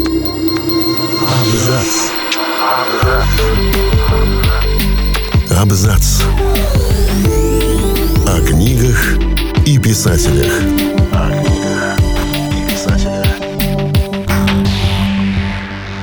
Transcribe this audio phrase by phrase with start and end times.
[0.00, 2.10] Абзац.
[5.50, 6.22] Абзац.
[8.26, 9.18] О книгах
[9.66, 10.52] и писателях.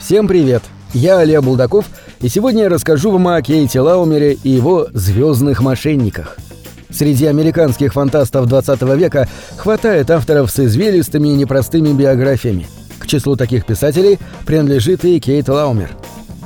[0.00, 0.62] Всем привет!
[0.92, 1.86] Я Олег Булдаков,
[2.20, 6.36] и сегодня я расскажу вам о Кейте Лаумере и его «Звездных мошенниках».
[6.90, 12.66] Среди американских фантастов 20 века хватает авторов с извилистыми и непростыми биографиями.
[13.04, 15.90] К числу таких писателей принадлежит и Кейт Лаумер.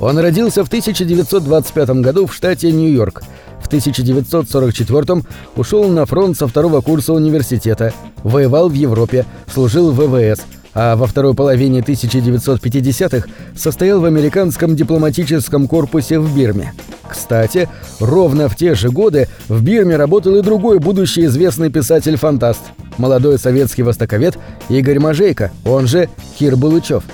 [0.00, 3.22] Он родился в 1925 году в штате Нью-Йорк.
[3.62, 5.22] В 1944
[5.54, 10.40] ушел на фронт со второго курса университета, воевал в Европе, служил в ВВС–
[10.78, 13.26] а во второй половине 1950-х
[13.56, 16.74] состоял в американском дипломатическом корпусе в Бирме.
[17.08, 17.66] Кстати,
[17.98, 22.60] ровно в те же годы в Бирме работал и другой будущий известный писатель-фантаст,
[22.98, 27.04] молодой советский востоковед Игорь Мажейко, он же Кир Булычев.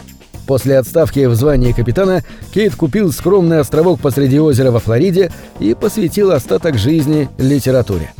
[0.47, 6.33] После отставки в звании капитана Кейт купил скромный островок посреди озера во Флориде и посвятил
[6.33, 8.13] остаток жизни литературе.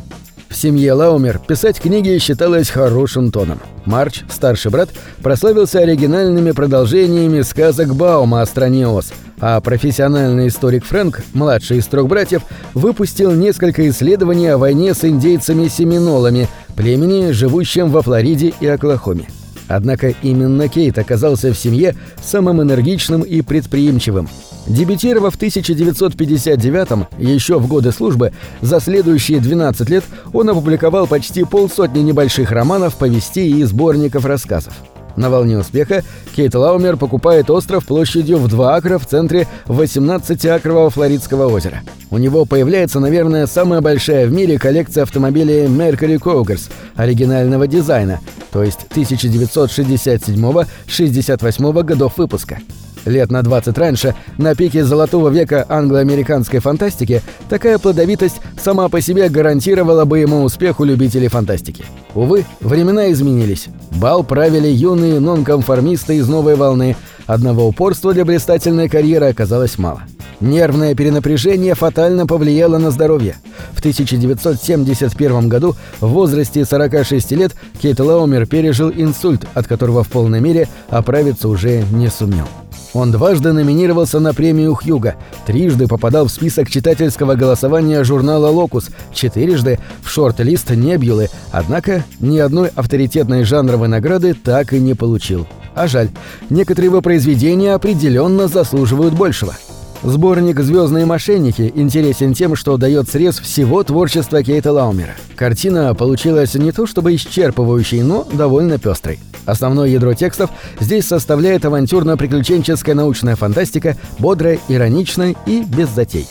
[0.53, 3.59] В семье Лаумер писать книги считалось хорошим тоном.
[3.85, 4.87] Марч, старший брат,
[5.23, 12.07] прославился оригинальными продолжениями сказок Баума о стране Оз, а профессиональный историк Фрэнк, младший из трех
[12.07, 12.43] братьев,
[12.75, 19.27] выпустил несколько исследований о войне с индейцами-семинолами, племени, живущем во Флориде и Оклахоме.
[19.67, 24.27] Однако именно Кейт оказался в семье самым энергичным и предприимчивым–
[24.67, 31.99] Дебютировав в 1959-м, еще в годы службы, за следующие 12 лет он опубликовал почти полсотни
[31.99, 34.73] небольших романов, повестей и сборников рассказов.
[35.15, 36.03] На волне успеха
[36.35, 41.81] Кейт Лаумер покупает остров площадью в 2 акра в центре 18-акрового Флоридского озера.
[42.09, 48.21] У него появляется, наверное, самая большая в мире коллекция автомобилей Mercury Cougars оригинального дизайна,
[48.53, 52.59] то есть 1967-68 годов выпуска.
[53.05, 59.27] Лет на 20 раньше, на пике золотого века англо-американской фантастики, такая плодовитость сама по себе
[59.27, 61.83] гарантировала бы ему успех у любителей фантастики.
[62.15, 63.67] Увы, времена изменились.
[63.91, 66.95] Бал правили юные нонконформисты из новой волны.
[67.25, 70.03] Одного упорства для блистательной карьеры оказалось мало.
[70.39, 73.35] Нервное перенапряжение фатально повлияло на здоровье.
[73.73, 80.41] В 1971 году в возрасте 46 лет Кейт Лаумер пережил инсульт, от которого в полной
[80.41, 82.47] мере оправиться уже не сумел.
[82.93, 85.15] Он дважды номинировался на премию Хьюга,
[85.47, 92.69] трижды попадал в список читательского голосования журнала «Локус», четырежды в шорт-лист «Небьюлы», однако ни одной
[92.75, 95.47] авторитетной жанровой награды так и не получил.
[95.73, 96.09] А жаль,
[96.51, 99.55] некоторые его произведения определенно заслуживают большего.
[100.03, 105.15] Сборник «Звездные мошенники» интересен тем, что дает срез всего творчества Кейта Лаумера.
[105.37, 109.19] Картина получилась не то чтобы исчерпывающей, но довольно пестрой.
[109.45, 110.49] Основное ядро текстов
[110.81, 116.27] здесь составляет авантюрно-приключенческая научная фантастика, бодрая, ироничная и без затей.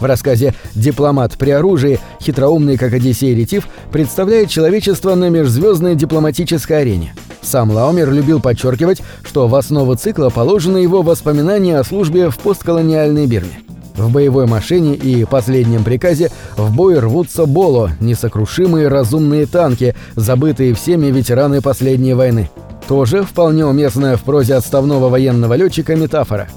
[0.00, 7.14] В рассказе «Дипломат при оружии» хитроумный, как Одиссей Ретив, представляет человечество на межзвездной дипломатической арене.
[7.44, 13.26] Сам Лаумер любил подчеркивать, что в основу цикла положены его воспоминания о службе в постколониальной
[13.26, 13.60] Бирме.
[13.96, 21.06] В боевой машине и последнем приказе в бой рвутся Боло, несокрушимые разумные танки, забытые всеми
[21.06, 22.50] ветераны последней войны.
[22.88, 26.48] Тоже вполне уместная в прозе отставного военного летчика метафора.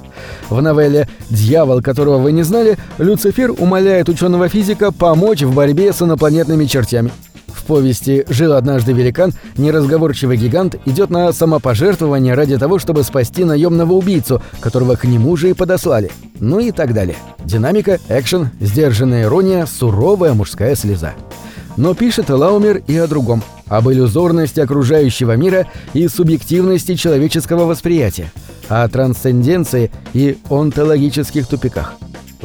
[0.49, 6.01] В новелле «Дьявол, которого вы не знали» Люцифер умоляет ученого физика помочь в борьбе с
[6.01, 7.11] инопланетными чертями.
[7.67, 14.41] Повести «Жил однажды великан» неразговорчивый гигант идет на самопожертвование ради того, чтобы спасти наемного убийцу,
[14.61, 16.09] которого к нему же и подослали.
[16.39, 17.17] Ну и так далее.
[17.43, 21.13] Динамика, экшен, сдержанная ирония, суровая мужская слеза.
[21.75, 28.31] Но пишет Лаумер и о другом– об иллюзорности окружающего мира и субъективности человеческого восприятия,
[28.69, 31.95] о трансценденции и онтологических тупиках.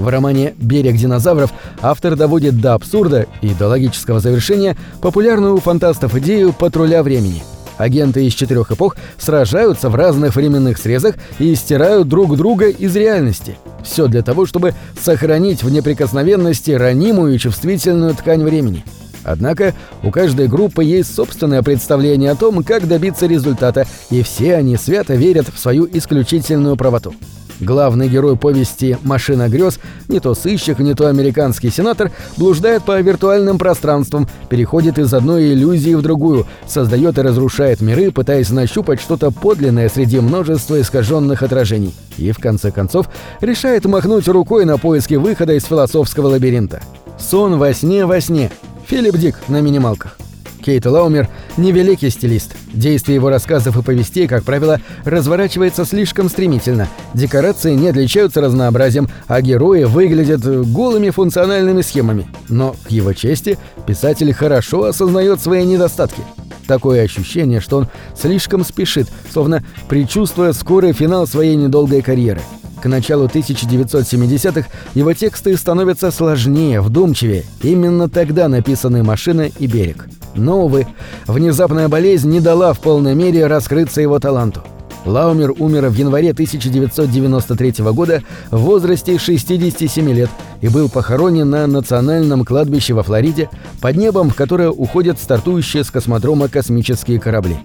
[0.02, 6.16] В романе «Берег динозавров» автор доводит до абсурда и до логического завершения популярную у фантастов
[6.16, 7.44] идею патруля времени.
[7.78, 13.56] Агенты из четырех эпох сражаются в разных временных срезах и стирают друг друга из реальности.
[13.84, 18.84] Все для того, чтобы сохранить в неприкосновенности ранимую и чувствительную ткань времени–
[19.24, 19.72] Однако
[20.02, 25.14] у каждой группы есть собственное представление о том, как добиться результата, и все они свято
[25.14, 27.14] верят в свою исключительную правоту.
[27.62, 29.78] Главный герой повести «Машина грез»
[30.08, 35.94] не то сыщик, не то американский сенатор блуждает по виртуальным пространствам, переходит из одной иллюзии
[35.94, 41.94] в другую, создает и разрушает миры, пытаясь нащупать что-то подлинное среди множества искаженных отражений.
[42.18, 43.08] И в конце концов
[43.40, 46.82] решает махнуть рукой на поиски выхода из философского лабиринта.
[47.16, 48.50] Сон во сне во сне
[48.88, 50.18] Филипп Дик на минималках.
[50.62, 52.54] Кейт Лаумер– невеликий стилист.
[52.72, 56.88] Действие его рассказов и повестей, как правило, разворачивается слишком стремительно.
[57.14, 62.26] Декорации не отличаются разнообразием, а герои выглядят голыми функциональными схемами.
[62.48, 66.22] Но, к его чести, писатель хорошо осознает свои недостатки.
[66.66, 72.40] Такое ощущение, что он слишком спешит, словно предчувствуя скорый финал своей недолгой карьеры.
[72.80, 77.44] К началу 1970-х его тексты становятся сложнее, вдумчивее.
[77.62, 80.08] Именно тогда написаны «Машина» и «Берег».
[80.34, 80.86] Но, увы,
[81.26, 84.62] внезапная болезнь не дала в полной мере раскрыться его таланту.
[85.04, 90.30] Лаумер умер в январе 1993 года в возрасте 67 лет
[90.60, 93.50] и был похоронен на национальном кладбище во Флориде
[93.80, 97.56] под небом, в которое уходят стартующие с космодрома космические корабли.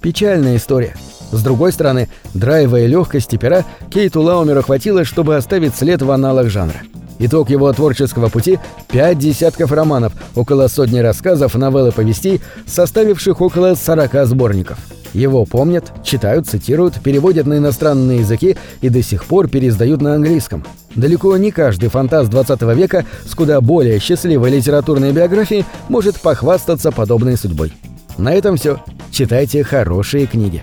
[0.00, 0.96] Печальная история.
[1.32, 6.48] С другой стороны, драйва и легкости пера Кейту Лаумеру хватило, чтобы оставить след в аналах
[6.48, 6.80] жанра.
[7.18, 8.58] Итог его творческого пути–
[8.88, 14.78] пять десятков романов, около сотни рассказов, новелл повестей, составивших около 40 сборников.
[15.14, 20.62] Его помнят, читают, цитируют, переводят на иностранные языки и до сих пор переиздают на английском.
[20.94, 27.38] Далеко не каждый фантаст 20 века с куда более счастливой литературной биографией может похвастаться подобной
[27.38, 27.72] судьбой.
[28.18, 28.78] На этом все.
[29.10, 30.62] Читайте хорошие книги.